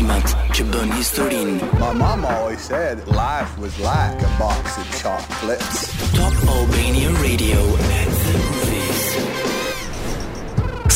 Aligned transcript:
primat, 0.02 0.54
Cuban 0.54 0.90
historin. 0.92 1.58
My 1.78 1.92
mom 1.92 2.24
always 2.24 2.60
said 2.60 3.06
life 3.08 3.56
was 3.58 3.78
like 3.80 4.20
a 4.22 4.32
box 4.38 4.78
of 4.78 5.02
chocolates. 5.02 6.12
Top 6.14 6.34
Albania 6.48 7.10
Radio 7.20 7.58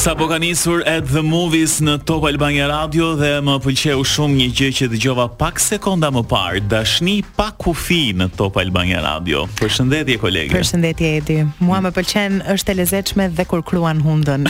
Sa 0.06 0.15
po 0.15 0.30
ka 0.30 0.38
nisur 0.38 0.87
at 0.87 1.02
the 1.10 1.19
movies 1.19 1.80
në 1.83 1.96
Top 2.06 2.23
Albania 2.30 2.69
Radio 2.70 3.16
dhe 3.19 3.41
më 3.42 3.56
pëlqeu 3.64 4.05
shumë 4.06 4.37
një 4.38 4.45
gjë 4.55 4.69
që 4.78 4.87
dëgjova 4.92 5.24
pak 5.41 5.59
sekonda 5.59 6.12
më 6.14 6.20
parë, 6.30 6.60
dashni 6.70 7.16
pa 7.34 7.48
kufi 7.59 8.12
në 8.14 8.28
Top 8.38 8.55
Albania 8.62 9.00
Radio. 9.02 9.48
Përshëndetje 9.59 10.14
kolege. 10.23 10.55
Përshëndetje 10.55 11.11
Edi. 11.16 11.41
Mua 11.66 11.80
më 11.83 11.91
pëlqen 11.97 12.38
është 12.55 12.70
e 12.70 12.77
lezetshme 12.84 13.27
dhe 13.34 13.48
kur 13.50 13.64
kruan 13.66 13.98
hundën. 14.05 14.47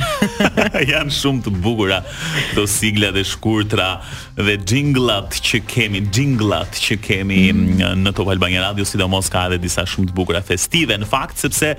Jan 0.93 1.09
shumë 1.17 1.47
të 1.49 1.55
bukura 1.65 2.03
këto 2.51 2.67
sigla 2.69 3.09
dhe 3.17 3.25
shkurtra 3.25 3.89
dhe 4.37 4.59
jinglat 4.61 5.39
që 5.41 5.63
kemi, 5.73 6.05
jinglat 6.13 6.77
që 6.85 6.99
kemi 7.09 7.41
mm. 7.55 8.05
në 8.05 8.13
Top 8.21 8.29
Albania 8.35 8.67
Radio, 8.69 8.85
sidomos 8.85 9.33
ka 9.33 9.47
edhe 9.49 9.63
disa 9.65 9.89
shumë 9.89 10.13
të 10.13 10.19
bukura 10.21 10.45
festive 10.45 11.01
në 11.01 11.09
fakt 11.15 11.41
sepse 11.47 11.73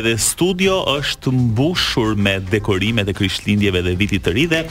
edhe 0.00 0.16
studio 0.16 0.80
është 0.96 1.36
mbushur 1.36 2.16
me 2.16 2.38
dekorimet 2.48 3.12
e 3.12 3.16
krishtlindjeve 3.18 3.82
dhe 3.86 3.94
vitit 3.98 4.22
të 4.26 4.34
ri 4.36 4.44
dhe 4.50 4.62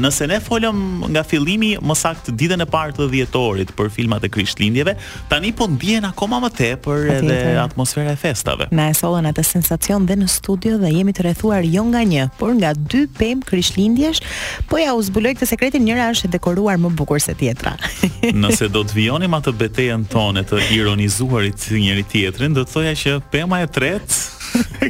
nëse 0.00 0.26
ne 0.30 0.40
folëm 0.42 0.80
nga 1.12 1.22
fillimi 1.26 1.74
më 1.82 1.96
saktë 2.02 2.34
ditën 2.40 2.64
e 2.64 2.68
parë 2.70 2.96
të 2.98 3.08
dhjetorit 3.12 3.72
për 3.76 3.90
filmat 3.94 4.24
e 4.26 4.30
krishtlindjeve, 4.32 4.94
tani 5.30 5.52
po 5.56 5.68
ndjen 5.70 6.06
akoma 6.08 6.38
më 6.46 6.50
tepër 6.58 7.06
edhe 7.18 7.38
atmosfera 7.62 8.12
e 8.14 8.18
festave. 8.20 8.68
Na 8.74 8.88
e 8.92 8.96
sollën 8.96 9.28
atë 9.30 9.44
sensacion 9.46 10.06
dhe 10.08 10.16
në 10.22 10.28
studio 10.32 10.78
dhe 10.80 10.90
jemi 10.96 11.14
të 11.16 11.26
rrethuar 11.26 11.66
jo 11.68 11.84
nga 11.90 12.02
një, 12.08 12.26
por 12.40 12.54
nga 12.58 12.72
dy 12.76 13.04
pemë 13.18 13.46
krishtlindjesh, 13.48 14.22
po 14.70 14.80
ja 14.80 14.94
u 14.96 15.02
zbuloj 15.06 15.36
këtë 15.38 15.50
sekretin, 15.52 15.84
njëra 15.90 16.08
është 16.14 16.30
e 16.30 16.32
dekoruar 16.36 16.78
më 16.82 16.92
bukur 16.98 17.20
se 17.22 17.34
tjetra. 17.38 17.76
nëse 18.46 18.70
do 18.74 18.84
të 18.86 19.00
vijonim 19.02 19.34
atë 19.38 19.56
betejën 19.64 20.06
tonë 20.12 20.46
të 20.50 20.62
ironizuarit 20.78 21.68
njëri 21.76 22.06
tjetrin, 22.12 22.56
do 22.56 22.64
të 22.66 22.74
thoja 22.76 22.96
që 23.02 23.18
pema 23.32 23.62
e 23.66 23.70
tretë 23.72 24.35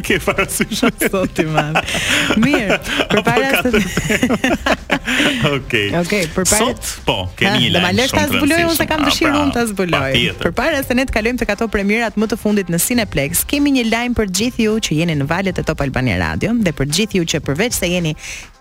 ke 0.07 0.19
parasysh 0.23 0.83
sot 1.13 1.31
ti 1.35 1.45
man. 1.49 1.75
Mirë, 2.43 2.77
po, 3.11 3.23
përpara 3.23 3.61
se 3.65 3.83
Okej. 5.57 5.89
Okej, 6.03 6.23
përpara 6.35 6.59
sot 6.61 6.83
po, 7.07 7.19
kemi 7.39 7.67
një 7.67 7.71
lajm. 7.77 7.87
Ma 7.87 7.93
lësh 7.97 8.15
ta 8.15 8.27
zbuloj 8.31 8.61
unë 8.67 8.77
se 8.79 8.87
kam 8.91 9.03
ah, 9.05 9.09
dëshirë 9.11 9.35
unë 9.43 9.55
ta 9.57 9.65
zbuloj. 9.71 10.11
Përpara 10.45 10.83
se 10.87 10.97
ne 10.99 11.07
të 11.09 11.17
kalojmë 11.19 11.43
tek 11.43 11.55
ato 11.57 11.69
premierat 11.73 12.19
më 12.21 12.31
të 12.33 12.41
fundit 12.41 12.73
në 12.73 12.81
Cineplex, 12.87 13.43
kemi 13.49 13.73
një 13.79 13.87
lajm 13.91 14.17
për 14.19 14.33
gjithë 14.41 14.67
ju 14.67 14.77
që 14.89 15.01
jeni 15.01 15.19
në 15.21 15.29
valët 15.31 15.61
e 15.63 15.67
Top 15.67 15.81
Albania 15.85 16.19
Radio 16.23 16.53
dhe 16.55 16.75
për 16.77 16.91
gjithë 16.99 17.21
ju 17.21 17.27
që 17.35 17.43
përveç 17.47 17.79
se 17.81 17.89
jeni 17.91 18.13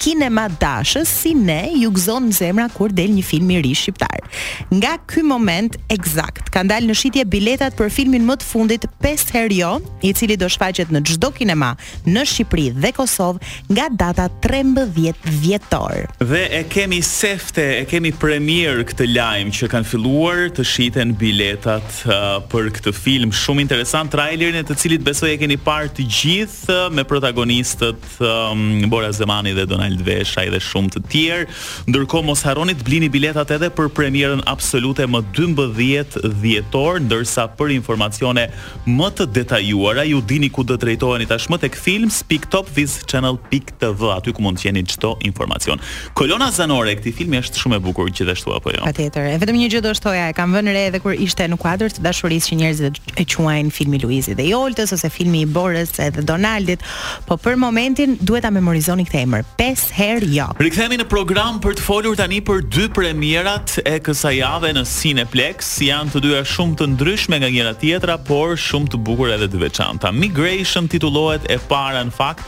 kinema 0.02 0.48
dashës, 0.62 1.08
si 1.10 1.32
ne 1.38 1.72
ju 1.76 1.92
gëzon 1.96 2.30
në 2.30 2.36
zemra 2.40 2.66
kur 2.74 2.92
del 2.94 3.14
një 3.16 3.24
film 3.26 3.52
i 3.56 3.60
ri 3.64 3.72
shqiptar. 3.78 4.26
Nga 4.74 4.96
ky 5.10 5.24
moment 5.26 5.78
eksakt, 5.94 6.50
kanë 6.54 6.74
dalë 6.74 6.90
në 6.90 6.98
shitje 7.00 7.24
biletat 7.32 7.78
për 7.80 7.92
filmin 7.94 8.26
më 8.28 8.36
të 8.42 8.50
fundit 8.50 8.88
5 9.06 9.32
herë 9.38 9.56
jo, 9.56 9.70
i 10.06 10.12
cili 10.18 10.36
do 10.40 10.50
shfaqet 10.52 10.92
në 10.96 11.04
çdo 11.12 11.30
kinema 11.36 11.74
në 12.10 12.24
Shqipëri 12.30 12.70
dhe 12.82 12.92
Kosovë 12.96 13.74
nga 13.74 13.88
data 14.06 14.28
13 14.44 15.28
vjetor. 15.42 16.06
Dhe 16.24 16.44
e 16.60 16.64
kemi 16.72 17.02
sefte, 17.06 17.66
e 17.82 17.84
kemi 17.90 18.12
premier 18.20 18.82
këtë 18.88 19.08
lajm 19.16 19.52
që 19.58 19.70
kanë 19.74 19.90
filluar 19.92 20.46
të 20.56 20.66
shiten 20.72 21.14
biletat 21.20 22.02
uh, 22.08 22.28
për 22.52 22.72
këtë 22.78 22.94
film 22.96 23.34
shumë 23.36 23.66
interesant, 23.66 24.12
trailerin 24.14 24.62
e 24.62 24.66
të 24.68 24.78
cilit 24.84 25.06
besoj 25.06 25.34
e 25.34 25.40
keni 25.42 25.58
parë 25.62 25.92
të 25.98 26.06
gjithë 26.20 26.76
uh, 26.76 26.86
me 26.96 27.06
protagonistët 27.08 28.22
um, 28.24 28.66
Bora 28.92 29.12
Zemani 29.16 29.54
dhe 29.58 29.66
Donald 29.70 30.02
Vesha 30.06 30.46
dhe 30.52 30.60
shumë 30.62 30.96
të 30.96 31.04
tjerë. 31.12 31.46
Ndërkohë 31.90 32.26
mos 32.28 32.44
harroni 32.46 32.76
të 32.78 32.86
blini 32.86 33.10
biletat 33.12 33.52
edhe 33.58 33.72
për 33.76 33.90
premierën 33.98 34.44
absolute 34.50 35.06
më 35.10 35.24
12 35.36 36.20
dhjetor, 36.44 37.02
ndërsa 37.06 37.48
për 37.58 37.74
informacione 37.80 38.48
më 38.96 39.10
të 39.18 39.26
detajuara 39.40 40.04
ju 40.08 40.20
dini 40.30 40.50
ku 40.54 40.64
do 40.66 40.78
drejtoheni 40.86 41.26
tashmë 41.30 41.58
tek 41.66 41.76
films.topvizchannel.tv 41.82 44.04
aty 44.16 44.34
ku 44.38 44.42
mund 44.46 44.58
të 44.60 44.64
jeni 44.70 44.82
çdo 44.92 45.12
informacion. 45.26 45.78
Kolona 46.18 46.50
zanore 46.54 46.90
e 46.94 46.96
këtij 47.00 47.14
filmi 47.22 47.38
është 47.42 47.56
shumë 47.64 47.76
e 47.80 47.82
bukur 47.86 48.06
gjithashtu 48.14 48.50
apo 48.56 48.68
jo? 48.76 48.82
Patjetër. 48.86 49.24
E 49.34 49.36
vetëm 49.42 49.56
një 49.64 49.68
gjë 49.74 49.82
do 49.88 49.92
të 49.98 50.02
thoja, 50.06 50.26
e 50.30 50.32
kam 50.38 50.50
vënë 50.56 50.70
re 50.76 50.84
edhe 50.92 51.00
kur 51.04 51.14
ishte 51.26 51.44
në 51.50 51.58
kuadër 51.62 51.90
të 51.98 52.02
dashurisë 52.06 52.48
që 52.52 52.56
njerëzit 52.62 52.96
e 53.16 53.18
quajnë 53.34 53.72
filmi 53.74 53.98
Luizi 54.04 54.34
dhe 54.38 54.46
Joltës 54.52 54.90
ose 54.96 55.08
filmi 55.14 55.40
i 55.44 55.50
Borës 55.56 55.94
edhe 56.06 56.22
Donaldit, 56.28 56.82
po 57.30 57.34
për 57.42 57.56
momentin 57.62 58.10
duhet 58.22 58.44
ta 58.46 58.50
memorizoni 58.54 59.04
këtë 59.10 59.18
emër. 59.26 59.42
5 59.60 59.88
herë 59.98 60.28
jo. 60.36 60.48
Rikthehemi 60.62 60.98
në 61.02 61.08
program 61.10 61.54
për 61.64 61.74
të 61.80 61.82
folur 61.88 62.16
tani 62.20 62.40
për 62.46 62.60
dy 62.74 62.86
premierat 62.94 63.68
e 63.82 63.98
kësaj 64.06 64.36
jave 64.38 64.70
në 64.78 64.84
Cineplex. 64.86 65.58
Janë 65.88 66.10
të 66.14 66.20
dyja 66.28 66.46
shumë 66.52 66.76
të 66.78 66.86
ndryshme 66.94 67.36
nga 67.42 67.50
njëra 67.50 67.74
tjetra, 67.82 68.16
por 68.28 68.50
shumë 68.60 68.88
të 68.94 68.98
bukur 69.08 69.28
edhe 69.34 69.48
të 69.50 69.58
veçanta. 69.66 70.08
Migrej 70.14 70.60
Generation 70.66 70.88
titullohet 70.90 71.46
e 71.48 71.60
para 71.70 72.02
në 72.08 72.12
fakt. 72.16 72.44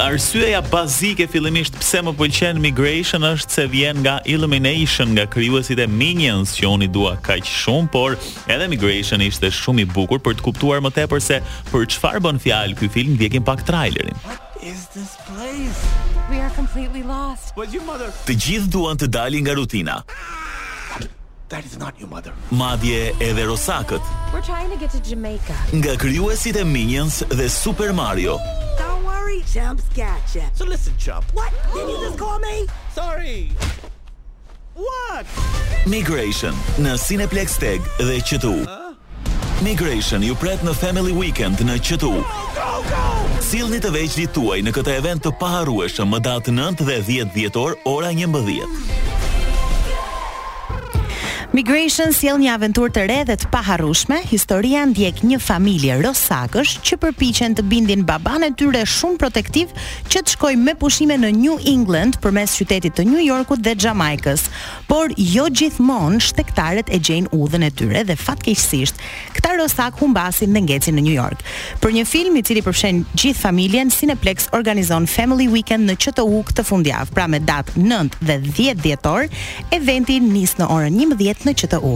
Arsyeja 0.00 0.60
bazike 0.70 1.26
fillimisht 1.30 1.74
pse 1.78 2.00
më 2.06 2.12
pëlqen 2.18 2.60
Migration 2.62 3.26
është 3.28 3.56
se 3.56 3.64
vjen 3.72 3.98
nga 4.04 4.16
Illumination, 4.30 5.10
nga 5.16 5.26
krijuesit 5.30 5.82
e 5.82 5.86
Minions 5.90 6.54
që 6.56 6.68
unë 6.70 6.86
i 6.86 6.90
dua 6.94 7.16
kaq 7.26 7.42
shumë, 7.46 7.90
por 7.92 8.14
edhe 8.46 8.68
Migration 8.70 9.24
ishte 9.26 9.50
shumë 9.52 9.82
i 9.84 9.88
bukur 9.90 10.22
për 10.22 10.38
të 10.38 10.46
kuptuar 10.46 10.82
më 10.86 10.94
tepër 11.00 11.22
se 11.24 11.40
për 11.72 11.88
çfarë 11.96 12.22
bën 12.28 12.40
fjalë 12.46 12.78
ky 12.78 12.90
film, 12.94 13.18
ndjekim 13.18 13.44
pak 13.46 13.66
trailerin. 13.68 14.16
Is 14.62 14.86
this 14.94 15.18
place? 15.26 15.82
We 16.30 16.38
are 16.38 16.52
completely 16.56 17.02
lost. 17.02 17.52
But 17.58 17.74
you 17.74 17.82
mother. 17.84 18.14
Të 18.28 18.38
gjithë 18.46 18.70
duan 18.70 18.96
të 19.02 19.10
dalin 19.12 19.42
nga 19.44 19.58
rutina. 19.58 19.98
That 21.52 21.64
is 21.66 21.76
not 21.78 21.92
your 22.00 22.08
mother. 22.08 22.32
Madje 22.50 23.12
edhe 23.20 23.42
Rosakët. 23.44 24.00
We're 24.32 24.40
trying 24.40 24.70
to 24.70 24.76
get 24.78 24.90
to 24.90 25.02
Jamaica. 25.08 25.54
Nga 25.74 25.96
krijuesit 25.96 26.56
e 26.56 26.64
Minions 26.64 27.22
dhe 27.28 27.48
Super 27.50 27.92
Mario. 27.92 28.36
Don't 28.78 29.04
worry, 29.04 29.42
Champs 29.52 29.82
catch 29.94 30.34
ya. 30.36 30.44
So 30.54 30.64
listen, 30.64 30.94
Chump. 30.98 31.24
What? 31.34 31.52
Did 31.74 31.88
you 31.88 31.98
just 32.06 32.18
call 32.18 32.38
me? 32.38 32.66
Sorry. 32.94 33.48
What? 34.76 35.26
Migration 35.86 36.56
në 36.80 36.96
Cineplex 36.98 37.58
Tag 37.60 37.80
dhe 37.98 38.16
QTU. 38.30 38.54
Huh? 38.64 38.96
Migration 39.62 40.22
ju 40.24 40.34
pret 40.34 40.64
në 40.64 40.72
Family 40.74 41.12
Weekend 41.14 41.60
në 41.68 41.76
QTU. 41.84 42.14
Sillni 43.50 43.76
të 43.84 43.92
veçlit 43.98 44.32
tuaj 44.38 44.62
në 44.64 44.72
këtë 44.72 44.96
event 45.02 45.26
të 45.26 45.36
paharrueshëm 45.42 46.16
më 46.16 46.24
datë 46.30 46.56
9 46.60 46.88
dhe 46.88 47.02
10 47.10 47.36
dhjetor, 47.36 47.76
ora 47.92 48.08
11. 48.16 48.56
Mm. 48.62 48.88
Migration 51.52 52.08
sjell 52.16 52.38
një 52.40 52.48
aventurë 52.54 52.92
të 52.96 53.02
re 53.10 53.16
dhe 53.28 53.34
të 53.36 53.50
paharrueshme. 53.52 54.16
Historia 54.30 54.86
ndjek 54.88 55.18
një 55.28 55.36
familje 55.36 55.98
rosakësh 56.00 56.78
që 56.80 56.96
përpiqen 57.02 57.52
të 57.58 57.66
bindin 57.68 58.06
baban 58.08 58.46
e 58.46 58.54
tyre 58.56 58.80
shumë 58.88 59.20
protektiv 59.20 59.74
që 60.08 60.22
të 60.22 60.32
shkojë 60.32 60.60
me 60.62 60.72
pushime 60.80 61.18
në 61.20 61.28
New 61.42 61.58
England 61.68 62.16
përmes 62.24 62.54
qytetit 62.56 62.96
të 62.96 63.04
New 63.04 63.20
Yorkut 63.20 63.60
dhe 63.66 63.74
Jamaikës. 63.76 64.46
Por 64.88 65.12
jo 65.20 65.44
gjithmonë 65.52 66.22
shtektarët 66.24 66.88
e 66.88 66.96
gjejnë 67.04 67.34
udhën 67.36 67.66
e 67.68 67.68
tyre 67.76 68.06
dhe 68.08 68.16
fatkeqësisht 68.16 69.04
këta 69.36 69.52
rosak 69.60 70.00
humbasin 70.00 70.56
dhe 70.56 70.64
ngjecin 70.64 70.96
në 70.96 71.04
New 71.04 71.12
York. 71.18 71.44
Për 71.84 71.98
një 71.98 72.06
film 72.08 72.40
i 72.40 72.44
cili 72.48 72.64
përfshin 72.64 73.04
gjithë 73.12 73.42
familjen, 73.44 73.92
Cineplex 73.92 74.48
organizon 74.56 75.04
Family 75.08 75.50
Weekend 75.52 75.84
në 75.88 76.00
QTU 76.00 76.40
këtë 76.48 76.64
fundjavë, 76.68 77.12
pra 77.12 77.28
me 77.28 77.42
datë 77.44 77.76
9 77.84 78.18
dhe 78.24 78.40
10 78.48 78.80
dhjetor. 78.86 79.28
Eventi 79.72 80.16
nis 80.24 80.56
në 80.56 80.72
orën 80.72 80.96
11 81.12 81.41
në 81.46 81.54
QTU. 81.62 81.92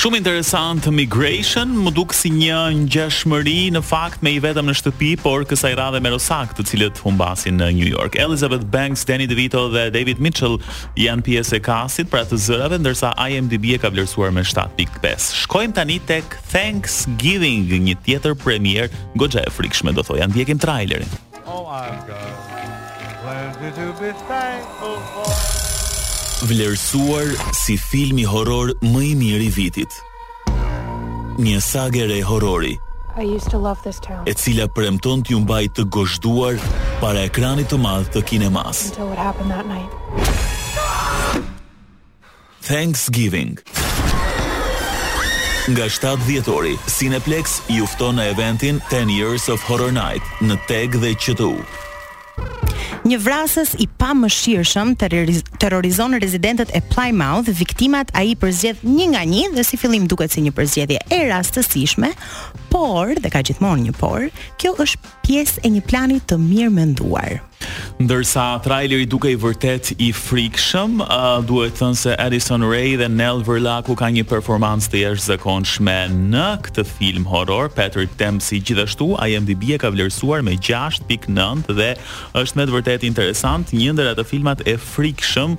Shumë 0.00 0.20
interesant 0.20 0.86
migration, 0.94 1.72
më 1.84 1.92
duk 1.96 2.12
si 2.16 2.30
një 2.32 2.58
ngjashmëri 2.84 3.58
në 3.74 3.82
fakt 3.84 4.22
me 4.24 4.32
i 4.36 4.40
vetëm 4.42 4.68
në 4.70 4.74
shtëpi, 4.80 5.10
por 5.22 5.44
kësaj 5.50 5.72
radhe 5.78 6.00
me 6.02 6.12
Rosak, 6.14 6.54
të 6.58 6.66
cilët 6.70 7.00
humbasin 7.04 7.58
në 7.60 7.70
New 7.78 7.88
York. 7.90 8.16
Elizabeth 8.20 8.66
Banks, 8.72 9.04
Danny 9.08 9.28
DeVito 9.30 9.66
dhe 9.74 9.86
David 9.94 10.20
Mitchell 10.24 10.58
janë 11.00 11.26
pjesë 11.28 11.58
e 11.60 11.62
kastit 11.68 12.10
pra 12.12 12.24
të 12.28 12.40
zërave, 12.40 12.80
ndërsa 12.82 13.12
IMDb 13.28 13.70
e 13.76 13.80
ka 13.82 13.92
vlerësuar 13.94 14.32
me 14.36 14.44
7.5. 14.44 15.30
Shkojmë 15.44 15.78
tani 15.80 16.00
tek 16.08 16.38
Thanksgiving, 16.52 17.68
një 17.86 17.98
tjetër 18.06 18.36
premier 18.40 18.88
goxha 19.20 19.44
e 19.46 19.54
frikshme, 19.54 19.94
do 19.96 20.04
thojë, 20.06 20.30
ndjekim 20.32 20.60
trailerin. 20.62 21.10
Oh, 21.46 21.66
I've 21.66 22.06
got 22.06 23.74
to 23.74 23.92
be 24.00 24.12
thankful 24.28 24.96
for 25.12 25.59
vlerësuar 26.46 27.28
si 27.56 27.76
filmi 27.76 28.24
horror 28.28 28.72
më 28.82 29.00
i 29.10 29.14
mirë 29.18 29.44
i 29.44 29.48
vitit. 29.52 29.96
Një 31.40 31.58
sagë 31.64 32.08
e 32.16 32.20
horrori. 32.26 32.76
I 33.18 33.24
used 33.24 33.50
to 33.50 33.58
love 33.58 33.82
this 33.82 33.98
town. 34.00 34.22
E 34.30 34.34
cila 34.38 34.68
premton 34.70 35.22
t'ju 35.26 35.40
mbaj 35.42 35.64
të 35.76 35.84
gozhduar 35.92 36.60
para 37.00 37.26
ekranit 37.26 37.68
të 37.72 37.78
madh 37.82 38.08
të 38.14 38.22
kinemas. 38.30 38.86
Thanksgiving. 42.62 43.56
Nga 45.70 45.86
7 45.92 46.24
dhjetori, 46.26 46.76
Cineplex 46.90 47.58
ju 47.68 47.84
fton 47.90 48.16
në 48.20 48.28
eventin 48.32 48.80
10 48.90 49.12
Years 49.12 49.48
of 49.52 49.62
Horror 49.68 49.92
Night 49.92 50.24
në 50.42 50.56
Teg 50.70 50.96
dhe 51.02 51.14
QTU. 51.18 51.52
Një 53.00 53.16
vrasës 53.24 53.70
i 53.80 53.86
pa 53.88 54.10
më 54.16 54.28
shirëshëm 54.34 54.90
terrorizon 55.62 56.18
rezidentët 56.20 56.74
e 56.76 56.82
Plymouth, 56.92 57.48
viktimat 57.62 58.12
a 58.12 58.24
i 58.28 58.34
përzjedh 58.36 58.84
një 58.84 59.06
nga 59.14 59.22
një 59.32 59.44
dhe 59.56 59.64
si 59.64 59.80
fillim 59.80 60.04
duket 60.10 60.34
si 60.36 60.44
një 60.44 60.52
përzjedhje 60.58 61.00
e 61.08 61.20
rastësishme, 61.32 62.12
por, 62.70 63.12
dhe 63.18 63.30
ka 63.32 63.42
gjithmonë 63.44 63.90
një 63.90 63.96
por, 64.00 64.28
kjo 64.62 64.74
është 64.86 65.14
pjesë 65.26 65.66
e 65.66 65.74
një 65.76 65.84
plani 65.90 66.18
të 66.30 66.40
mirë 66.40 66.72
menduar. 66.78 67.40
Ndërsa 68.00 68.46
traileri 68.64 69.04
duke 69.04 69.28
i 69.28 69.36
vërtet 69.36 69.90
i 70.00 70.06
frikshëm, 70.16 70.94
uh, 71.04 71.42
duhet 71.44 71.74
thënë 71.76 71.98
se 72.02 72.14
Edison 72.16 72.62
Ray 72.64 72.94
dhe 72.96 73.10
Nell 73.12 73.42
Verlaku 73.44 73.92
ka 74.00 74.08
një 74.08 74.22
performans 74.30 74.86
të 74.88 75.02
jeshtë 75.02 75.84
në 76.32 76.48
këtë 76.64 76.84
film 76.88 77.26
horror, 77.28 77.68
Patrick 77.76 78.14
Dempsey 78.16 78.62
gjithashtu, 78.64 79.10
IMDb 79.26 79.74
e 79.76 79.78
ka 79.82 79.90
vlerësuar 79.92 80.40
me 80.46 80.54
6.9 80.56 81.68
dhe 81.76 81.90
është 82.40 82.56
me 82.56 82.64
të 82.70 82.74
vërtet 82.78 83.04
interesant, 83.04 83.74
një 83.76 83.92
ndër 83.98 84.14
ato 84.14 84.24
filmat 84.24 84.64
e 84.64 84.78
frikshëm, 84.80 85.58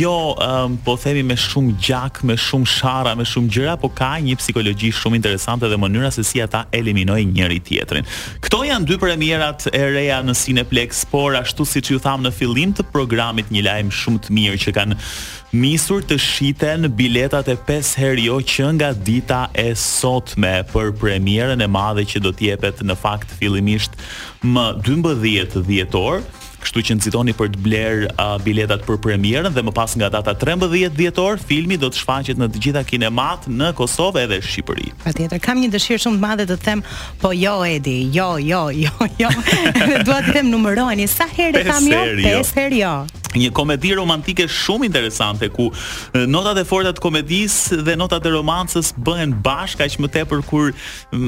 jo 0.00 0.16
um, 0.34 0.74
po 0.82 0.96
themi 0.98 1.22
me 1.30 1.38
shumë 1.38 1.76
gjak, 1.86 2.24
me 2.26 2.34
shumë 2.34 2.66
shara, 2.74 3.14
me 3.14 3.22
shumë 3.30 3.54
gjëra, 3.54 3.76
po 3.84 3.92
ka 3.94 4.16
një 4.26 4.34
psikologi 4.42 4.90
shumë 4.90 5.22
interesante 5.22 5.70
dhe 5.70 5.78
mënyra 5.78 6.10
se 6.18 6.26
si 6.26 6.37
ata 6.42 6.64
eliminoi 6.72 7.24
njëri 7.28 7.58
tjetrin. 7.64 8.04
Këto 8.44 8.62
janë 8.68 8.88
dy 8.88 8.98
premierat 9.02 9.68
e 9.72 9.82
reja 9.92 10.20
në 10.24 10.34
Cineplex, 10.38 11.02
por 11.10 11.36
ashtu 11.38 11.66
siç 11.68 11.92
ju 11.94 12.00
tham 12.04 12.24
në 12.26 12.32
fillim 12.36 12.74
të 12.78 12.86
programit, 12.94 13.50
një 13.54 13.64
lajm 13.68 13.92
shumë 14.00 14.24
të 14.26 14.36
mirë 14.38 14.60
që 14.66 14.74
kanë 14.80 14.98
misur 15.56 16.02
të 16.04 16.18
shiten 16.20 16.90
biletat 16.92 17.46
e 17.48 17.54
5 17.68 17.94
herë 18.02 18.26
jo 18.26 18.36
që 18.52 18.66
nga 18.76 18.90
dita 18.92 19.38
e 19.56 19.70
sotme 19.80 20.58
për 20.74 20.92
premierën 21.00 21.64
e 21.64 21.68
madhe 21.72 22.04
që 22.10 22.20
do 22.26 22.34
t'jepet 22.36 22.82
në 22.84 22.96
fakt 23.00 23.32
fillimisht 23.40 23.96
më 24.44 24.66
12 24.84 25.64
dhjetor, 25.70 26.20
Kështu 26.78 26.94
që 26.94 26.94
nxitoni 26.98 27.32
për 27.34 27.48
të 27.50 27.60
bler 27.64 27.96
uh, 28.06 28.36
biletat 28.44 28.84
për 28.86 28.98
premierën 29.02 29.50
dhe 29.50 29.64
më 29.66 29.72
pas 29.74 29.90
nga 29.98 30.06
data 30.14 30.30
13 30.38 30.86
dhjetor 30.94 31.40
filmi 31.42 31.74
do 31.74 31.90
të 31.90 31.98
shfaqet 31.98 32.38
në 32.38 32.48
të 32.54 32.62
gjitha 32.62 32.84
kinemat 32.86 33.48
në 33.50 33.72
Kosovë 33.80 34.22
edhe 34.28 34.38
në 34.38 34.46
Shqipëri. 34.46 34.86
Patjetër, 35.02 35.42
kam 35.42 35.58
një 35.58 35.72
dëshirë 35.74 36.04
shumë 36.06 36.20
të 36.20 36.22
madhe 36.28 36.46
të 36.52 36.60
them, 36.62 36.84
po 37.18 37.34
jo 37.34 37.56
Edi, 37.66 37.96
jo, 38.14 38.28
jo, 38.38 38.62
jo, 38.70 38.94
jo. 39.18 39.30
Dua 40.06 40.20
të 40.28 40.38
them 40.38 40.52
numërojeni 40.54 41.10
sa 41.10 41.26
herë 41.34 41.66
kam 41.66 41.90
jo? 41.90 42.04
5 42.22 42.54
herë 42.60 42.84
jo. 42.84 42.94
jo 43.08 43.17
një 43.36 43.50
komedi 43.54 43.90
romantike 43.98 44.46
shumë 44.48 44.88
interesante 44.88 45.48
ku 45.52 45.68
notat 46.28 46.60
e 46.62 46.64
forta 46.68 46.94
të 46.96 47.02
komedisë 47.04 47.80
dhe 47.84 47.96
notat 48.00 48.24
e 48.28 48.32
romancës 48.32 48.92
bëhen 49.04 49.34
bashkë 49.44 49.84
aq 49.84 49.96
më 50.04 50.10
tepër 50.14 50.42
kur 50.48 50.70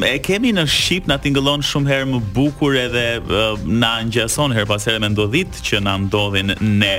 e 0.06 0.12
kemi 0.24 0.52
në 0.56 0.64
shqip 0.70 1.08
na 1.10 1.18
tingëllon 1.20 1.62
shumë 1.66 1.90
herë 1.92 2.08
më 2.12 2.20
bukur 2.36 2.76
edhe 2.80 3.04
na 3.66 3.92
ngjason 4.08 4.54
her 4.56 4.68
pas 4.70 4.86
me 5.00 5.10
ndodhit 5.12 5.60
që 5.66 5.82
na 5.84 5.96
ndodhin 6.04 6.54
ne. 6.80 6.94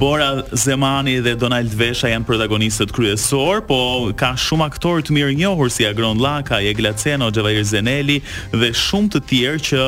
Bora 0.00 0.42
Zemani 0.52 1.18
dhe 1.24 1.36
Donald 1.38 1.72
Vesha 1.76 2.10
janë 2.12 2.26
protagonistët 2.28 2.92
kryesor, 2.94 3.62
po 3.68 3.80
ka 4.18 4.32
shumë 4.38 4.66
aktorë 4.66 5.06
të 5.08 5.14
mirë 5.16 5.36
njohur 5.40 5.70
si 5.72 5.86
Agron 5.88 6.18
Laka, 6.22 6.60
Jeglaceno, 6.64 7.30
Xhevair 7.34 7.64
Zeneli 7.68 8.18
dhe 8.52 8.72
shumë 8.74 9.12
të 9.16 9.22
tjerë 9.30 9.62
që 9.70 9.86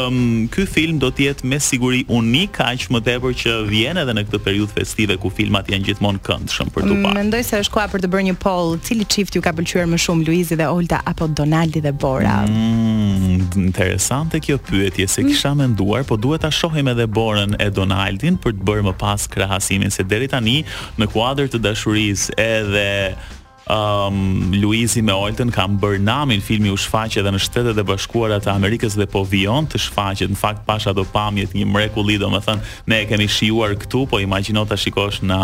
ky 0.55 0.67
film 0.79 1.01
do 1.03 1.11
të 1.15 1.27
jetë 1.31 1.51
me 1.51 1.61
siguri 1.63 2.05
unik 2.13 2.61
aq 2.65 2.89
më 2.95 3.03
tepër 3.09 3.39
që 3.43 3.55
vjen 3.71 4.01
edhe 4.05 4.15
në 4.17 4.20
në 4.23 4.29
këtë 4.29 4.41
periudhë 4.45 4.77
festive 4.77 5.17
ku 5.21 5.31
filmat 5.35 5.69
janë 5.71 5.89
gjithmonë 5.89 6.21
këndshëm 6.27 6.71
për 6.75 6.85
tu 6.85 6.93
parë. 6.93 7.01
Mm, 7.01 7.17
mendoj 7.17 7.43
se 7.47 7.61
është 7.65 7.75
koha 7.77 7.87
për 7.93 8.05
të 8.05 8.11
bërë 8.13 8.27
një 8.29 8.37
poll, 8.43 8.77
cili 8.85 9.07
çift 9.13 9.37
ju 9.37 9.43
ka 9.45 9.53
pëlqyer 9.57 9.89
më 9.91 10.01
shumë, 10.05 10.27
Luizi 10.29 10.59
dhe 10.61 10.67
Olta 10.71 11.01
apo 11.11 11.29
Donaldi 11.39 11.83
dhe 11.85 11.93
Bora? 12.03 12.37
Mm, 12.49 13.51
interesante 13.65 14.41
kjo 14.45 14.59
pyetje, 14.69 15.09
se 15.09 15.25
kisha 15.27 15.53
mm. 15.55 15.63
menduar, 15.65 16.05
po 16.09 16.19
duhet 16.21 16.45
ta 16.45 16.53
shohim 16.55 16.93
edhe 16.93 17.09
Borën 17.11 17.57
e 17.61 17.71
Donaldin 17.75 18.39
për 18.41 18.57
të 18.61 18.69
bërë 18.71 18.89
më 18.91 18.97
pas 19.01 19.27
krahasimin 19.31 19.93
se 19.95 20.05
deri 20.07 20.29
tani 20.31 20.61
në 21.01 21.11
kuadër 21.15 21.49
të 21.55 21.63
dashurisë 21.67 22.37
edhe 22.45 22.89
um, 23.71 24.51
Luizi 24.55 25.03
me 25.03 25.13
Olten 25.13 25.51
kam 25.55 25.79
bërë 25.81 26.03
namin 26.03 26.43
filmi 26.43 26.71
u 26.75 26.79
shfaqe 26.79 27.23
dhe 27.23 27.33
në 27.35 27.41
shtetet 27.45 27.79
e 27.79 27.85
bashkuara 27.87 28.41
të 28.43 28.51
Amerikës 28.53 28.97
dhe 28.99 29.07
po 29.11 29.23
vion 29.29 29.69
të 29.71 29.79
shfaqet 29.87 30.33
në 30.35 30.39
fakt 30.41 30.65
pasha 30.67 30.93
do 30.97 31.05
pamjet 31.13 31.55
një 31.57 31.69
mrekulli 31.71 32.19
do 32.21 32.31
me 32.33 32.41
thënë 32.43 32.75
ne 32.91 32.99
e 33.05 33.09
kemi 33.11 33.29
shiuar 33.31 33.77
këtu 33.83 34.05
po 34.11 34.19
imagino 34.25 34.65
të 34.71 34.79
shikosh 34.85 35.21
në 35.29 35.41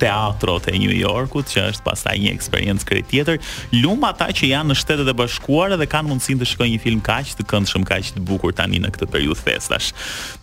teatro 0.00 0.58
të 0.62 0.76
New 0.78 0.94
Yorkut 1.02 1.50
që 1.50 1.66
është 1.72 1.86
pasaj 1.88 2.14
një 2.22 2.34
eksperiencë 2.36 2.88
krejt 2.90 3.10
tjetër 3.12 3.42
luma 3.82 4.12
ta 4.14 4.30
që 4.30 4.52
janë 4.52 4.70
në 4.72 4.78
shtetet 4.82 5.10
e 5.10 5.16
bashkuara 5.24 5.80
dhe 5.80 5.88
kanë 5.90 6.12
mundësin 6.12 6.38
të 6.42 6.50
shikoj 6.52 6.68
një 6.74 6.82
film 6.84 7.00
kaq 7.08 7.34
të 7.40 7.48
këndshëm 7.50 7.86
kaq 7.90 8.12
të 8.18 8.22
bukur 8.28 8.54
tani 8.54 8.78
në 8.82 8.94
këtë 8.94 9.10
periudhë 9.14 9.46
festash. 9.48 9.90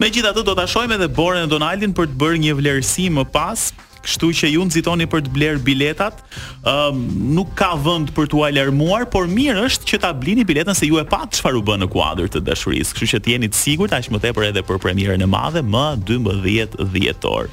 Megjithatë 0.02 0.44
do 0.50 0.58
ta 0.58 0.68
shohim 0.68 0.92
edhe 0.98 1.08
Boren 1.08 1.46
e 1.48 1.52
Donaldin 1.52 1.94
për 1.96 2.12
të 2.12 2.20
bërë 2.22 2.42
një 2.46 2.58
vlerësim 2.60 3.18
më 3.22 3.28
pas 3.34 3.70
Kështu 4.02 4.30
që 4.42 4.50
ju 4.56 4.64
nxitoni 4.66 5.06
për 5.12 5.26
të 5.28 5.32
bler 5.36 5.60
biletat. 5.62 6.22
ë 6.66 6.92
nuk 7.36 7.52
ka 7.58 7.72
vend 7.84 8.10
për 8.16 8.28
t'u 8.30 8.42
alarmuar, 8.46 9.06
por 9.14 9.28
mirë 9.30 9.64
është 9.68 9.88
që 9.92 9.98
ta 10.04 10.10
blini 10.14 10.46
biletën 10.46 10.74
se 10.78 10.86
ju 10.90 10.98
e 11.02 11.06
pat 11.10 11.30
çfarë 11.38 11.60
u 11.60 11.62
bën 11.66 11.82
në 11.84 11.88
kuadër 11.94 12.30
të 12.34 12.42
dashurisë. 12.48 12.94
Kështu 12.98 13.10
që 13.12 13.20
të 13.26 13.32
jeni 13.36 13.50
të 13.50 13.58
sigurt 13.60 13.94
aq 13.94 14.10
më 14.14 14.22
tepër 14.26 14.48
edhe 14.52 14.64
për 14.66 14.80
premierën 14.84 15.22
e 15.22 15.28
madhe 15.30 15.62
më 15.66 15.86
12 16.10 16.78
dhjetor. 16.94 17.50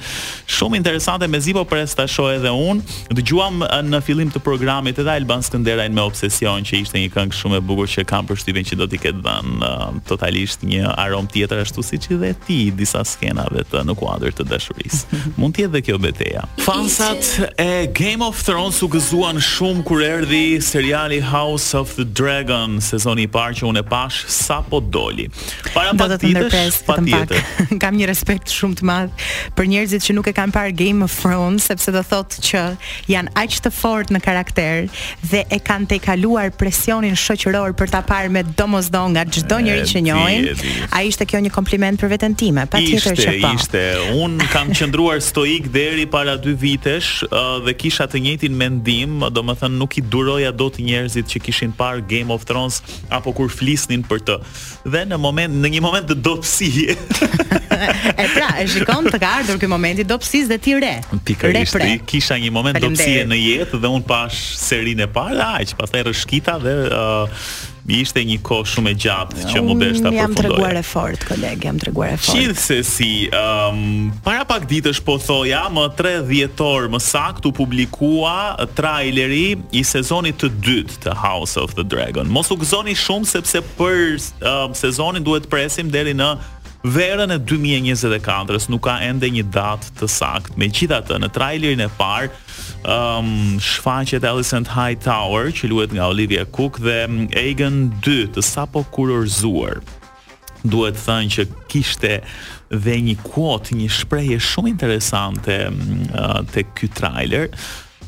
Shumë 0.57 0.81
interesante 0.81 1.29
me 1.29 1.41
Zipo 1.41 1.65
Press 1.71 1.95
ta 1.97 2.07
shoh 2.09 2.31
edhe 2.35 2.53
un. 2.69 2.81
Dëgjuam 3.13 3.61
në 3.93 4.01
fillim 4.07 4.33
të 4.35 4.41
programit 4.45 4.99
edhe 5.01 5.15
Alban 5.21 5.45
Skënderajn 5.47 5.93
me 5.97 6.05
obsesion 6.09 6.65
që 6.69 6.81
ishte 6.85 6.97
një 7.05 7.13
këngë 7.17 7.37
shumë 7.39 7.61
e 7.61 7.65
bukur 7.71 7.89
që 7.93 8.07
kam 8.09 8.25
përshtypjen 8.29 8.67
që 8.73 8.79
do 8.83 8.87
t'i 8.89 9.01
ketë 9.05 9.23
dhënë 9.25 9.69
uh, 9.69 10.01
totalisht 10.09 10.65
një 10.69 10.95
arom 11.05 11.29
tjetër 11.33 11.63
ashtu 11.67 11.85
siç 11.91 12.09
i 12.13 12.19
dhe 12.23 12.33
ti 12.47 12.61
disa 12.73 13.05
skenave 13.05 13.65
të 13.73 13.85
në 13.89 13.99
kuadër 14.01 14.37
të 14.39 14.49
dashurisë. 14.53 15.23
Mund 15.41 15.57
të 15.57 15.67
jetë 15.69 15.85
kjo 15.89 15.99
betejë 16.03 16.38
Fansat 16.59 17.53
e 17.57 17.87
Game 17.87 18.23
of 18.25 18.43
Thrones 18.43 18.81
u 18.83 18.89
gëzuan 18.91 19.39
shumë 19.43 19.85
kur 19.87 20.03
erdhi 20.05 20.59
seriali 20.63 21.19
House 21.25 21.75
of 21.77 21.95
the 21.97 22.05
Dragon, 22.05 22.79
sezoni 22.85 23.25
i 23.27 23.31
parë 23.33 23.57
që 23.61 23.67
unë 23.73 23.83
e 23.83 23.87
pash 23.89 24.25
sapo 24.31 24.81
doli. 24.83 25.27
Para 25.73 25.95
pak 25.99 26.17
ditësh, 26.21 26.81
patjetër. 26.87 27.47
Kam 27.83 27.97
një 27.99 28.09
respekt 28.11 28.53
shumë 28.55 28.79
të 28.83 28.89
madh 28.89 29.25
për 29.59 29.71
njerëzit 29.73 30.07
që 30.09 30.17
nuk 30.19 30.29
e 30.31 30.35
kanë 30.37 30.55
parë 30.55 30.75
Game 30.81 31.07
of 31.07 31.17
Thrones 31.23 31.69
sepse 31.73 31.95
do 31.95 32.03
thotë 32.13 32.45
që 32.51 32.65
janë 33.15 33.35
aq 33.45 33.59
të 33.67 33.73
fortë 33.79 34.17
në 34.19 34.23
karakter 34.27 34.93
dhe 35.31 35.45
e 35.49 35.61
kanë 35.65 35.89
tejkaluar 35.95 36.53
presionin 36.61 37.17
shoqëror 37.19 37.77
për 37.81 37.95
ta 37.97 38.03
parë 38.07 38.33
me 38.37 38.45
domosdoshmë 38.45 38.97
nga 39.17 39.25
çdo 39.39 39.59
njeri 39.65 39.85
që 39.89 40.05
njohin. 40.05 40.47
Ai 40.99 41.07
ishte 41.13 41.25
kjo 41.29 41.41
një 41.47 41.51
kompliment 41.55 42.01
për 42.01 42.13
veten 42.17 42.37
time, 42.39 42.65
patjetër 42.67 43.17
që 43.19 43.35
po. 43.43 43.51
Ishte, 43.59 43.79
ishte. 43.79 44.15
Un 44.19 44.39
kam 44.53 44.73
qëndruar 44.75 45.21
stoik 45.23 45.69
deri 45.75 46.07
para 46.11 46.28
para 46.29 46.37
dy 46.37 46.53
vitesh 46.61 47.23
dhe 47.65 47.73
kisha 47.81 48.05
të 48.07 48.19
njëjtin 48.21 48.53
mendim, 48.57 49.23
do 49.33 49.41
thënë 49.61 49.77
nuk 49.81 49.95
i 49.97 50.03
duroja 50.13 50.51
dot 50.53 50.77
njerëzit 50.77 51.27
që 51.33 51.41
kishin 51.47 51.71
parë 51.77 52.03
Game 52.11 52.29
of 52.35 52.45
Thrones 52.45 52.83
apo 53.09 53.33
kur 53.33 53.49
flisnin 53.49 54.03
për 54.05 54.21
të. 54.27 54.37
Dhe 54.93 55.07
në 55.09 55.17
moment 55.21 55.49
në 55.63 55.71
një 55.75 55.81
moment 55.81 56.05
të 56.11 56.19
dobësie. 56.27 56.97
e 58.13 58.29
pra, 58.35 58.49
e 58.61 58.67
shikon 58.69 59.09
të 59.09 59.23
ka 59.23 59.31
ardhur 59.39 59.57
ky 59.63 59.71
moment 59.73 60.05
i 60.05 60.05
dobësisë 60.11 60.53
dhe 60.53 60.61
ti 60.67 60.77
re. 60.83 60.93
Pikërisht, 61.31 61.81
re 61.81 61.95
kisha 62.13 62.37
një 62.43 62.53
moment 62.53 62.83
dobësie 62.85 63.25
në 63.31 63.41
jetë 63.41 63.81
dhe 63.87 63.95
un 63.97 64.05
pash 64.09 64.51
serinë 64.67 65.07
e 65.09 65.11
parë, 65.17 65.41
aq, 65.65 65.73
pastaj 65.81 66.05
shkita 66.27 66.59
dhe 66.61 66.77
uh, 66.93 67.49
ishte 67.97 68.23
një 68.29 68.37
kohë 68.45 68.69
shumë 68.69 68.91
e 68.93 68.97
gjatë 69.05 69.45
që 69.53 69.63
më 69.65 69.77
deshta 69.81 70.11
përfundoj. 70.11 70.19
Jam 70.19 70.35
treguar 70.37 70.79
e 70.81 70.83
fort, 70.85 71.23
koleg, 71.29 71.63
jam 71.69 71.79
treguar 71.81 72.13
e 72.13 72.19
fort. 72.21 72.37
Qithëse 72.37 72.83
si, 72.87 73.11
um, 73.37 74.11
para 74.25 74.45
pak 74.49 74.67
ditë 74.71 74.93
është 74.93 75.07
po 75.07 75.17
thoja, 75.23 75.65
më 75.73 75.87
tre 75.99 76.15
dhjetor 76.29 76.89
më 76.93 77.01
sakt 77.05 77.49
u 77.49 77.53
publikua 77.57 78.35
traileri 78.79 79.57
i 79.81 79.85
sezonit 79.89 80.39
të 80.43 80.51
dytë 80.69 80.99
të 81.07 81.17
House 81.23 81.57
of 81.63 81.75
the 81.79 81.85
Dragon. 81.87 82.29
Mos 82.29 82.53
u 82.53 82.59
gëzoni 82.61 82.95
shumë, 82.99 83.33
sepse 83.33 83.65
për 83.81 84.21
um, 84.45 84.77
sezonin 84.77 85.25
duhet 85.27 85.49
presim 85.53 85.89
deri 85.93 86.13
në 86.19 86.35
verën 86.89 87.33
e 87.35 87.41
2024, 87.43 88.69
nuk 88.71 88.85
ka 88.87 89.01
ende 89.05 89.27
një 89.35 89.49
datë 89.53 89.97
të 89.99 90.09
sakt. 90.13 90.55
Me 90.61 90.69
qita 90.71 91.01
të 91.09 91.17
në 91.25 91.33
trailerin 91.35 91.83
e 91.89 91.89
parë, 91.99 92.31
um, 92.85 92.91
ehm, 92.91 93.59
shfaqet 93.59 94.23
High 94.23 94.69
Hightower 94.69 95.51
që 95.53 95.69
luhet 95.71 95.93
nga 95.95 96.09
Olivia 96.09 96.45
Cook 96.47 96.79
dhe 96.83 97.03
Egan 97.37 97.91
2 98.03 98.29
të 98.35 98.43
sapo 98.43 98.85
kurorzuar. 98.91 99.81
Duhet 100.67 100.97
thënë 100.99 101.31
që 101.31 101.45
kishte 101.71 102.19
dhe 102.69 102.97
një 103.01 103.15
kuot, 103.23 103.71
një 103.79 103.87
shprehje 103.89 104.39
shumë 104.43 104.69
interesante 104.73 105.61
uh, 105.71 106.41
te 106.51 106.65
ky 106.75 106.91
trailer, 106.93 107.49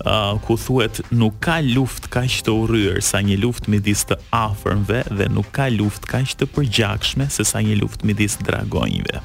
uh, 0.03 0.35
ku 0.43 0.59
thuhet 0.59 1.00
nuk 1.15 1.39
ka 1.47 1.61
luftë 1.62 2.11
kaq 2.11 2.41
të 2.47 2.57
urryer 2.65 3.00
sa 3.00 3.23
një 3.23 3.39
luftë 3.47 3.71
midis 3.77 4.03
të 4.11 4.19
afërmve 4.35 5.05
dhe 5.15 5.31
nuk 5.31 5.53
ka 5.55 5.71
luftë 5.71 6.11
kaq 6.11 6.37
të 6.43 6.50
përgjakshme 6.57 7.31
se 7.31 7.47
sa 7.47 7.62
një 7.65 7.79
luftë 7.85 8.11
midis 8.11 8.37
dragonjve. 8.43 9.23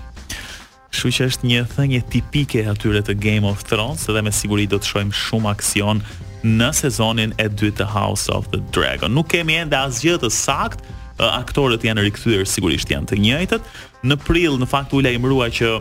Kështu 0.95 1.09
që 1.11 1.25
është 1.29 1.47
një 1.49 1.61
thënie 1.75 1.97
tipike 2.07 2.61
atyre 2.71 3.01
të 3.03 3.17
Game 3.19 3.43
of 3.49 3.65
Thrones 3.67 4.05
dhe 4.07 4.21
me 4.23 4.31
siguri 4.31 4.63
do 4.71 4.77
të 4.79 4.87
shohim 4.93 5.09
shumë 5.23 5.49
aksion 5.51 5.99
në 6.45 6.69
sezonin 6.77 7.33
e 7.41 7.49
dytë 7.51 7.81
të 7.81 7.87
House 7.91 8.31
of 8.31 8.47
the 8.53 8.61
Dragon. 8.71 9.11
Nuk 9.11 9.27
kemi 9.33 9.57
ende 9.59 9.75
asgjë 9.75 10.15
të 10.23 10.29
saktë, 10.37 10.95
aktorët 11.41 11.83
janë 11.83 12.05
rikthyer, 12.07 12.47
sigurisht 12.47 12.93
janë 12.95 13.11
të 13.11 13.19
njëjtët. 13.25 13.67
Në 14.07 14.19
prill, 14.23 14.55
në 14.61 14.69
fakt 14.71 14.95
u 14.95 15.03
lajmërua 15.03 15.49
që 15.59 15.73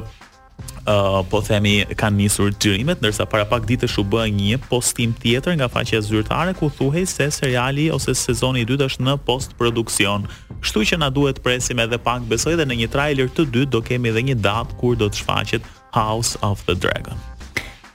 po 1.33 1.41
themi 1.43 1.87
kanë 1.97 2.17
nisur 2.29 2.51
xhirimet 2.53 3.01
ndërsa 3.01 3.25
para 3.29 3.45
pak 3.49 3.65
ditësh 3.67 3.97
u 4.01 4.05
bë 4.05 4.27
një 4.35 4.59
postim 4.69 5.13
tjetër 5.17 5.55
nga 5.61 5.69
faqja 5.73 6.01
zyrtare 6.05 6.53
ku 6.57 6.69
thuhej 6.69 7.07
se 7.09 7.31
seriali 7.33 7.89
ose 7.93 8.13
sezoni 8.15 8.61
i 8.61 8.67
dytë 8.69 8.87
është 8.91 9.03
në 9.09 9.17
postproduksion. 9.27 10.29
Kështu 10.61 10.85
që 10.93 10.97
na 11.01 11.09
duhet 11.11 11.41
presim 11.45 11.81
edhe 11.85 11.99
pak 11.99 12.23
besoj 12.29 12.57
dhe 12.61 12.67
në 12.69 12.83
një 12.85 12.89
trailer 12.95 13.29
të 13.33 13.47
dytë 13.55 13.73
do 13.75 13.81
kemi 13.85 14.13
edhe 14.13 14.23
një 14.31 14.39
datë 14.45 14.77
kur 14.81 14.97
do 15.01 15.09
të 15.09 15.23
shfaqet 15.23 15.63
House 15.97 16.37
of 16.45 16.61
the 16.69 16.75
Dragon 16.77 17.17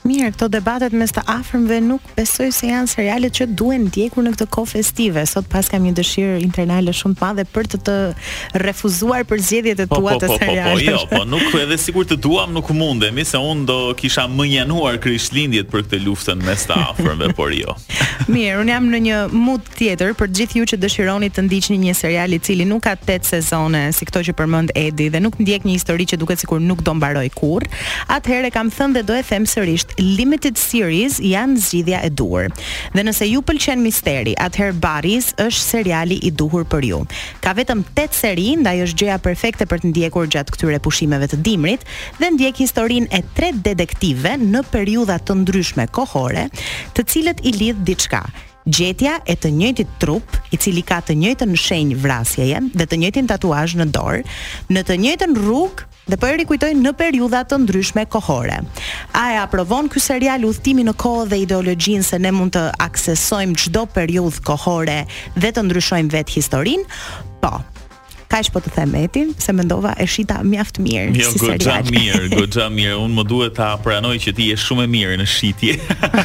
mirë 0.09 0.31
këto 0.33 0.47
debatet 0.51 0.95
mes 0.97 1.11
të 1.13 1.21
afërmve 1.29 1.77
nuk 1.85 2.05
besoj 2.17 2.47
se 2.55 2.69
janë 2.71 2.89
serialet 2.89 3.35
që 3.39 3.47
duhen 3.59 3.85
ndjekur 3.89 4.25
në 4.25 4.31
këtë 4.35 4.47
kohë 4.55 4.71
festive. 4.77 5.23
Sot 5.29 5.47
pas 5.51 5.67
kam 5.69 5.83
një 5.85 5.93
dëshirë 5.99 6.39
internale 6.43 6.93
shumë 6.97 7.17
të 7.17 7.23
madhe 7.25 7.45
për 7.53 7.69
të, 7.73 7.79
të 7.87 7.97
refuzuar 8.65 9.25
përzgjedhjet 9.29 9.83
e 9.85 9.87
po, 9.91 9.99
tua 10.01 10.15
po, 10.15 10.21
të 10.23 10.29
po, 10.31 10.33
po, 10.33 10.41
po 10.41 10.49
jo, 10.49 10.51
serialeve. 10.51 10.85
Po, 10.85 10.91
po, 10.91 10.91
jo, 10.91 11.03
po, 11.13 11.23
nuk 11.33 11.55
edhe 11.63 11.77
sigurt 11.81 12.13
të 12.13 12.17
duam, 12.23 12.53
nuk 12.57 12.71
mundemi 12.79 13.25
se 13.29 13.41
un 13.49 13.63
do 13.69 13.77
kisha 13.99 14.25
më 14.31 14.47
njanuar 14.55 14.97
krislindjet 15.03 15.69
për 15.73 15.83
këtë 15.87 16.01
luftën 16.07 16.43
mes 16.47 16.65
të 16.69 16.79
afërmve, 16.89 17.31
por 17.39 17.53
jo. 17.55 17.75
mirë, 18.31 18.57
un 18.61 18.69
jam 18.73 18.85
në 18.93 18.99
një 19.07 19.19
mood 19.35 19.65
tjetër 19.77 20.11
për 20.19 20.33
gjithë 20.39 20.59
ju 20.59 20.65
që 20.73 20.77
dëshironi 20.85 21.29
të 21.35 21.45
ndiqni 21.47 21.77
një 21.85 21.93
serial 21.99 22.35
i 22.37 22.41
cili 22.45 22.65
nuk 22.69 22.83
ka 22.87 22.95
8 23.07 23.19
sezone, 23.33 23.83
si 23.95 24.05
kto 24.09 24.21
që 24.27 24.35
përmend 24.37 24.73
Edi 24.77 25.07
dhe 25.13 25.21
nuk 25.23 25.37
ndjek 25.41 25.63
një 25.67 25.77
histori 25.77 26.05
që 26.09 26.19
duket 26.21 26.41
sikur 26.43 26.59
nuk 26.61 26.81
do 26.85 26.93
mbaroj 26.99 27.29
kurrë. 27.35 27.69
Atëherë 28.13 28.51
kam 28.53 28.69
thënë 28.75 28.99
dhe 28.99 29.03
do 29.09 29.15
e 29.17 29.23
them 29.25 29.47
sërish 29.49 29.85
Limited 29.99 30.55
Series 30.57 31.19
janë 31.21 31.59
zgjidhja 31.59 31.99
e 32.07 32.09
duhur. 32.13 32.49
Dhe 32.95 33.03
nëse 33.03 33.27
ju 33.27 33.41
pëlqen 33.45 33.81
misteri, 33.83 34.31
atëherë 34.39 34.77
Baris 34.81 35.31
është 35.35 35.61
seriali 35.63 36.17
i 36.23 36.31
duhur 36.31 36.65
për 36.71 36.87
ju. 36.89 36.99
Ka 37.43 37.53
vetëm 37.57 37.83
8 37.97 38.15
seri, 38.19 38.51
ndaj 38.63 38.85
është 38.87 39.01
gjëja 39.03 39.19
perfekte 39.25 39.67
për 39.69 39.83
të 39.83 39.91
ndjekur 39.91 40.29
gjatë 40.31 40.55
këtyre 40.55 40.79
pushimeve 40.85 41.27
të 41.31 41.41
dimrit 41.45 41.83
dhe 42.21 42.31
ndjek 42.37 42.61
historinë 42.63 43.11
e 43.19 43.23
tre 43.35 43.51
detektivëve 43.55 44.37
në 44.41 44.63
periudha 44.71 45.19
të 45.19 45.37
ndryshme 45.43 45.89
kohore, 45.95 46.47
të 46.95 47.07
cilët 47.11 47.43
i 47.49 47.57
lidh 47.59 47.83
diçka. 47.87 48.23
Gjetja 48.69 49.17
e 49.25 49.33
të 49.35 49.49
njëjtit 49.55 49.93
trup, 50.03 50.25
i 50.53 50.57
cili 50.61 50.83
ka 50.85 50.99
të 51.01 51.15
njëjtën 51.17 51.55
shenj 51.57 51.95
vrasjeje 51.99 52.59
dhe 52.77 52.85
të 52.87 52.99
njëjtin 53.01 53.27
tatuazh 53.31 53.77
në 53.79 53.89
dorë, 53.95 54.23
në 54.75 54.83
të 54.85 54.99
njëjtën 55.03 55.37
rrugë 55.39 55.88
dhe 56.09 56.17
po 56.17 56.25
e 56.27 56.37
rikujtojnë 56.41 56.81
në 56.83 56.91
periudha 56.97 57.43
të 57.47 57.59
ndryshme 57.65 58.03
kohore. 58.13 58.59
A 59.15 59.23
e 59.35 59.39
aprovon 59.43 59.89
ky 59.91 60.01
serial 60.01 60.45
udhtimin 60.49 60.89
në 60.89 60.95
kohë 61.01 61.27
dhe 61.31 61.41
ideologjinë 61.45 62.07
se 62.09 62.19
ne 62.23 62.33
mund 62.33 62.55
të 62.57 62.65
aksesojmë 62.87 63.57
çdo 63.65 63.85
periudhë 63.93 64.43
kohore 64.49 65.03
dhe 65.37 65.51
të 65.53 65.67
ndryshojmë 65.67 66.13
vet 66.17 66.31
historinë? 66.33 66.87
Po. 67.43 67.53
Kaç 68.29 68.51
po 68.53 68.61
të 68.61 68.69
them 68.75 68.91
Etin, 68.99 69.31
se 69.41 69.53
mendova 69.57 69.95
e 69.97 70.05
shita 70.05 70.41
mjaft 70.45 70.77
mirë. 70.85 71.15
Jo, 71.17 71.31
si 71.33 71.39
goxha 71.41 71.79
mirë, 71.87 72.27
goxha 72.35 72.67
mirë. 72.77 72.97
Unë 73.01 73.15
më 73.21 73.25
duhet 73.31 73.55
ta 73.57 73.71
pranoj 73.81 74.15
që 74.21 74.33
ti 74.37 74.49
je 74.51 74.57
shumë 74.67 74.85
e 74.85 74.91
mirë 74.97 75.17
në 75.17 75.25
shitje. 75.31 75.79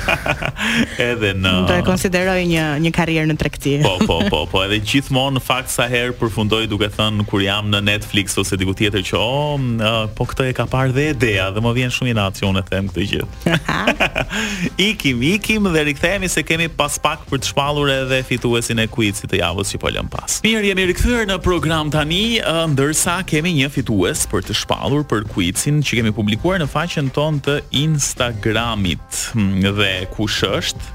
edhe 1.10 1.32
në 1.38 1.52
do 1.68 1.74
e 1.78 1.82
konsideroj 1.86 2.38
një 2.48 2.64
një 2.84 2.92
karrierë 2.96 3.30
në 3.30 3.36
tregti. 3.40 3.74
Po, 3.84 3.94
po, 4.06 4.18
po, 4.30 4.40
po, 4.50 4.62
edhe 4.64 4.78
gjithmonë 4.88 5.38
në 5.38 5.42
fakt 5.44 5.72
sa 5.72 5.86
herë 5.90 6.14
përfundoj 6.20 6.64
duke 6.70 6.88
thënë 6.94 7.26
kur 7.30 7.42
jam 7.44 7.70
në 7.72 7.80
Netflix 7.88 8.36
ose 8.40 8.58
diku 8.60 8.74
tjetër 8.78 9.04
që 9.08 9.20
oh, 9.20 10.08
po 10.16 10.26
këtë 10.30 10.50
e 10.52 10.56
ka 10.56 10.66
parë 10.70 10.94
dhe 10.96 11.06
ideja 11.14 11.48
dhe 11.54 11.64
më 11.64 11.74
vjen 11.78 11.94
shumë 11.98 12.12
inacion 12.14 12.60
e 12.60 12.64
them 12.70 12.90
këtë 12.90 13.06
gjë. 13.10 13.26
ikim, 14.90 15.24
ikim 15.34 15.70
dhe 15.74 15.84
rikthehemi 15.90 16.30
se 16.32 16.44
kemi 16.46 16.68
pas 16.78 16.98
pak 17.02 17.24
për 17.30 17.42
të 17.44 17.50
shpallur 17.52 17.92
edhe 17.94 18.20
fituesin 18.28 18.82
e 18.84 18.88
quizit 18.90 19.28
të 19.32 19.40
javës 19.42 19.72
që 19.74 19.82
po 19.82 19.92
lëm 19.94 20.10
pas. 20.12 20.38
Mirë, 20.44 20.66
jemi 20.72 20.88
rikthyer 20.90 21.26
në 21.30 21.38
program 21.44 21.90
tani, 21.94 22.24
ndërsa 22.74 23.18
kemi 23.30 23.54
një 23.60 23.70
fitues 23.74 24.26
për 24.30 24.46
të 24.48 24.56
shpallur 24.64 25.06
për 25.10 25.26
quizin 25.34 25.82
që 25.84 26.00
kemi 26.00 26.14
publikuar 26.16 26.60
në 26.62 26.68
faqen 26.72 27.10
tonë 27.16 27.42
të 27.48 27.58
Instagramit 27.84 29.22
dhe 29.34 29.90
kush 30.14 30.44
është 30.58 30.94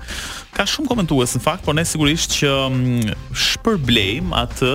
ka 0.55 0.65
shumë 0.67 0.89
komentues 0.89 1.35
në 1.37 1.43
fakt, 1.45 1.65
por 1.67 1.77
ne 1.77 1.83
sigurisht 1.87 2.33
që 2.39 2.49
mm, 2.49 3.13
shpërblejm 3.47 4.33
atë 4.45 4.73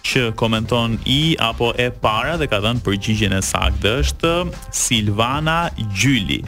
që 0.00 0.30
komenton 0.40 0.94
i 1.04 1.34
apo 1.44 1.74
e 1.76 1.90
para 2.02 2.38
dhe 2.40 2.46
ka 2.48 2.56
dhënë 2.64 2.80
përgjigjen 2.86 3.34
e 3.36 3.40
saktë 3.44 3.90
është 4.00 4.30
Silvana 4.74 5.58
Gjyli, 5.92 6.38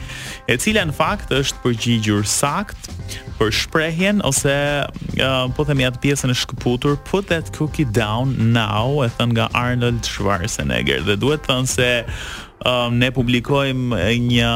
e 0.49 0.55
cila 0.61 0.87
në 0.89 0.95
fakt 0.97 1.33
është 1.37 1.61
përgjigjur 1.65 2.25
sakt 2.29 2.89
për 3.37 3.53
shprehjen 3.59 4.23
ose 4.25 4.55
mm, 4.55 5.13
uh, 5.21 5.43
po 5.57 5.67
themi 5.69 5.85
atë 5.89 6.01
pjesën 6.03 6.33
e 6.33 6.39
shkëputur 6.41 6.97
put 7.09 7.29
that 7.29 7.53
cookie 7.55 7.85
down 7.85 8.33
now 8.55 9.03
e 9.05 9.11
thënë 9.19 9.35
nga 9.37 9.51
Arnold 9.67 10.01
Schwarzenegger 10.09 11.05
dhe 11.09 11.19
duhet 11.21 11.45
thënë 11.49 11.73
se 11.77 11.91
um, 12.65 12.95
ne 12.99 13.09
publikojmë 13.13 13.99
një 14.27 14.51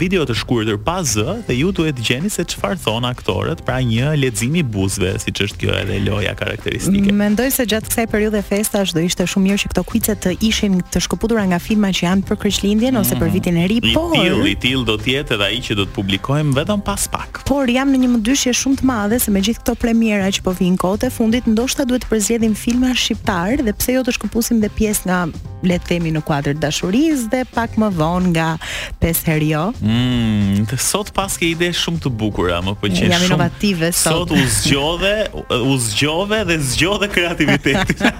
video 0.00 0.24
të 0.28 0.36
shkurtër 0.42 0.78
pa 0.84 0.98
z 1.06 1.22
dhe 1.46 1.54
ju 1.56 1.70
duhet 1.74 2.00
gjeni 2.04 2.30
se 2.32 2.44
çfarë 2.52 2.80
thon 2.84 3.04
aktorët, 3.06 3.62
pra 3.66 3.80
një 3.86 4.14
lexim 4.20 4.54
i 4.60 4.64
buzëve, 4.66 5.14
siç 5.24 5.42
është 5.46 5.60
kjo 5.62 5.76
edhe 5.82 6.00
loja 6.06 6.34
karakteristike. 6.38 7.12
Mendoj 7.22 7.50
se 7.54 7.66
gjatë 7.68 7.90
kësaj 7.92 8.06
periudhe 8.12 8.42
festash 8.46 8.94
do 8.96 9.02
ishte 9.04 9.26
shumë 9.30 9.48
mirë 9.50 9.62
që 9.64 9.72
këto 9.74 9.84
kuicet 9.92 10.22
të 10.24 10.34
ishin 10.48 10.80
të 10.92 11.02
shkëputura 11.06 11.44
nga 11.50 11.60
filma 11.62 11.92
që 11.94 12.06
janë 12.08 12.26
për 12.28 12.40
Krishtlindjen 12.44 12.94
mm 12.94 12.98
-hmm. 12.98 13.06
ose 13.06 13.20
për 13.20 13.28
mm. 13.28 13.32
vitin 13.36 13.56
e 13.56 13.66
ri, 13.68 13.78
I 13.82 13.94
por 13.94 14.16
i 14.16 14.20
till 14.24 14.46
i 14.46 14.56
till 14.56 14.84
do 14.84 14.94
të 14.96 15.12
jetë 15.16 15.34
edhe 15.36 15.44
ai 15.44 15.58
që 15.66 15.76
do 15.78 15.82
të 15.86 15.92
publikojmë 15.96 16.54
vetëm 16.58 16.80
pas 16.84 17.08
pak. 17.08 17.42
Por 17.46 17.70
jam 17.70 17.88
në 17.92 17.98
një 18.02 18.08
mëndyshje 18.14 18.52
shumë 18.60 18.78
të 18.82 18.84
madhe 18.84 19.18
se 19.18 19.30
me 19.30 19.40
gjithë 19.40 19.60
këto 19.62 19.74
premiera 19.74 20.26
që 20.26 20.42
po 20.42 20.52
vijnë 20.52 20.76
kote 20.76 21.10
fundit 21.10 21.46
ndoshta 21.46 21.84
duhet 21.84 22.02
të 22.04 22.10
përzgjedhim 22.10 22.54
filma 22.54 22.94
shqiptar 22.94 23.62
dhe 23.64 23.72
pse 23.72 23.92
jo 23.92 24.02
të 24.02 24.12
shkëpusim 24.16 24.60
dhe 24.62 24.68
pjesë 24.68 25.02
nga 25.06 25.18
le 25.66 25.76
të 25.78 25.88
themi 25.92 26.10
në 26.14 26.22
e 26.48 26.54
dashurisë 26.54 27.28
dhe 27.32 27.42
pak 27.54 27.76
më 27.78 27.88
vonë 27.96 28.28
nga 28.34 28.48
pesë 28.98 29.22
herë 29.30 29.46
jo. 29.50 29.62
Mmm, 29.80 30.78
sot 30.78 31.12
pas 31.14 31.36
ke 31.38 31.46
ide 31.52 31.70
shumë 31.74 31.98
të 32.04 32.10
bukura, 32.10 32.60
më 32.62 32.74
pëlqen 32.80 32.96
shumë. 32.96 33.12
Jam 33.12 33.24
inovative 33.26 33.90
sot. 33.92 34.12
Sot 34.12 34.32
u 34.34 34.42
zgjodhe, 34.58 35.14
u 35.68 35.76
zgjove 35.78 36.42
dhe 36.48 36.56
zgjodhe 36.60 37.08
kreativiteti. 37.12 37.98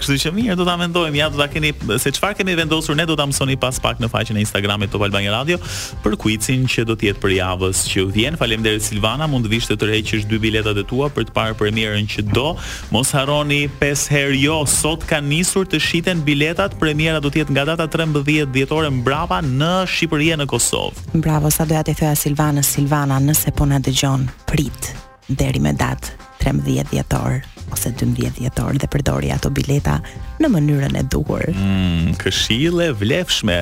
Kështu 0.00 0.16
që 0.24 0.32
mirë, 0.36 0.56
do 0.60 0.64
ta 0.66 0.76
mendojmë, 0.80 1.18
ja 1.20 1.28
do 1.32 1.40
ta 1.40 1.48
keni 1.52 1.72
se 2.00 2.12
çfarë 2.16 2.38
kemi 2.40 2.54
vendosur 2.58 2.96
ne 2.98 3.04
do 3.08 3.16
ta 3.18 3.26
mësoni 3.30 3.58
pas 3.60 3.76
pak 3.82 4.00
në 4.00 4.08
faqen 4.12 4.38
e 4.40 4.44
Instagramit 4.44 4.92
të 4.92 5.00
Valbani 5.02 5.30
Radio 5.32 5.58
për 6.04 6.16
kuicin 6.22 6.64
që 6.70 6.84
do 6.88 6.96
të 6.98 7.10
jetë 7.10 7.22
për 7.24 7.34
javës 7.36 7.84
që 7.90 8.06
vjen. 8.14 8.38
Faleminderit 8.40 8.84
Silvana, 8.86 9.28
mund 9.30 9.46
të 9.48 9.52
vish 9.52 9.68
të 9.70 9.76
tërheqësh 9.82 10.26
dy 10.30 10.40
biletat 10.40 10.78
e 10.80 10.84
tua 10.88 11.10
për 11.12 11.28
të 11.30 11.36
parë 11.36 11.58
premierën 11.60 12.08
që 12.14 12.24
do. 12.34 12.52
Mos 12.94 13.12
harroni 13.16 13.64
5 13.80 14.06
herë 14.14 14.38
jo, 14.44 14.60
sot 14.70 15.04
ka 15.10 15.20
nisur 15.24 15.66
të 15.70 15.80
shiten 15.90 16.22
biletat, 16.28 16.76
premiera 16.78 17.18
do 17.22 17.30
të 17.32 17.42
jetë 17.42 17.56
nga 17.56 17.64
data 17.72 17.86
13 17.90 18.52
dhjetore 18.54 18.90
mbrapa 19.00 19.40
në 19.42 19.70
Shqipëri 19.90 20.30
në 20.38 20.46
Kosovë. 20.50 21.10
Bravo, 21.24 21.50
sa 21.50 21.66
doja 21.66 21.82
të 21.88 21.96
thoja 21.98 22.14
Silvana, 22.18 22.62
Silvana, 22.66 23.18
nëse 23.24 23.52
po 23.58 23.66
na 23.66 23.82
dëgjon, 23.82 24.28
prit 24.50 24.92
deri 25.30 25.62
me 25.62 25.74
datë 25.78 26.14
13 26.44 26.86
dhjetor 26.92 27.42
ose 27.68 27.92
12 27.94 28.30
dhjetor 28.40 28.74
dhe 28.80 28.88
përdori 28.92 29.30
ato 29.34 29.50
bileta 29.54 29.98
në 30.40 30.48
mënyrën 30.48 30.94
e 30.96 31.02
duhur. 31.12 31.42
Mm, 31.52 32.14
këshille 32.20 32.88
vlefshme, 32.96 33.58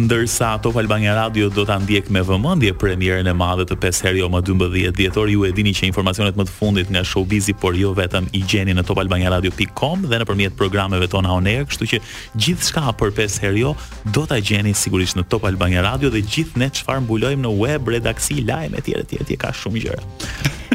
ndërsa 0.00 0.54
Top 0.64 0.78
Albania 0.80 1.12
Radio 1.18 1.50
do 1.52 1.64
ta 1.68 1.76
ndjek 1.82 2.08
me 2.10 2.22
vëmendje 2.24 2.72
premierën 2.80 3.28
e 3.28 3.34
madhe 3.36 3.66
të 3.68 3.76
5 3.82 4.00
herë 4.06 4.22
jo 4.22 4.30
më 4.32 4.40
12 4.46 4.94
dhjetor. 4.96 5.28
Ju 5.34 5.44
e 5.44 5.52
dini 5.52 5.74
që 5.76 5.88
informacionet 5.90 6.36
më 6.38 6.46
të 6.48 6.54
fundit 6.58 6.88
nga 6.90 7.02
showbizi, 7.04 7.52
por 7.60 7.76
jo 7.76 7.92
vetëm 7.94 8.30
i 8.32 8.40
gjeni 8.48 8.74
në 8.74 8.86
topalbaniaradio.com 8.88 10.06
dhe 10.08 10.22
nëpërmjet 10.24 10.56
programeve 10.56 11.08
tona 11.12 11.34
on 11.36 11.46
air, 11.46 11.64
kështu 11.68 11.90
që 11.92 12.02
gjithçka 12.40 12.86
për 12.96 13.12
5 13.20 13.42
herë 13.44 13.62
jo 13.66 13.74
do 14.16 14.24
ta 14.26 14.40
gjeni 14.40 14.72
sigurisht 14.74 15.20
në 15.20 15.28
Top 15.28 15.44
Albania 15.48 15.84
Radio 15.84 16.08
dhe 16.10 16.24
gjithë 16.24 16.60
ne 16.64 16.70
çfarë 16.72 17.04
mbulojmë 17.04 17.44
në 17.44 17.54
web, 17.60 17.88
redaksi, 17.98 18.40
lajme, 18.48 18.80
etj 18.80 18.94
etj 19.04 19.20
etj 19.20 19.36
ka 19.36 19.52
shumë 19.52 19.84
gjëra. 19.86 20.12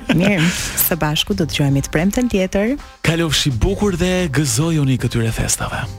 Mirë, 0.09 0.45
së 0.81 0.95
bashku 0.97 1.35
do 1.38 1.45
të 1.45 1.53
dëgjojmë 1.53 1.83
të 1.85 1.91
premten 1.93 2.27
tjetër 2.31 2.58
Kalofshi 3.05 3.51
bukur 3.63 3.95
dhe 4.01 4.13
gëzojuni 4.39 4.99
këtyre 5.05 5.33
festave. 5.39 5.89